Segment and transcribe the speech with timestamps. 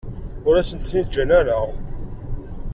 [0.47, 1.59] Ur asent-ten-id-ǧǧan ara.